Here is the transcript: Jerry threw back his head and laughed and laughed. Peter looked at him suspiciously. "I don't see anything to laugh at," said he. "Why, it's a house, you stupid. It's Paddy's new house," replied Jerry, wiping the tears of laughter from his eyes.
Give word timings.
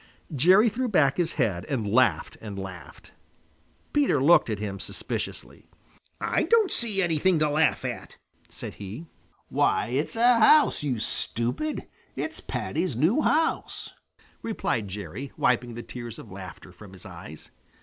Jerry 0.35 0.67
threw 0.67 0.87
back 0.89 1.17
his 1.17 1.33
head 1.33 1.63
and 1.65 1.85
laughed 1.85 2.35
and 2.41 2.57
laughed. 2.57 3.11
Peter 3.93 4.19
looked 4.19 4.49
at 4.49 4.57
him 4.57 4.79
suspiciously. 4.79 5.69
"I 6.19 6.41
don't 6.41 6.71
see 6.71 7.03
anything 7.03 7.37
to 7.37 7.47
laugh 7.47 7.85
at," 7.85 8.17
said 8.49 8.73
he. 8.81 9.05
"Why, 9.49 9.89
it's 9.89 10.15
a 10.15 10.39
house, 10.39 10.81
you 10.81 10.97
stupid. 10.97 11.87
It's 12.15 12.39
Paddy's 12.39 12.95
new 12.95 13.21
house," 13.21 13.91
replied 14.41 14.87
Jerry, 14.87 15.33
wiping 15.37 15.75
the 15.75 15.83
tears 15.83 16.17
of 16.17 16.31
laughter 16.31 16.71
from 16.71 16.93
his 16.93 17.05
eyes. 17.05 17.51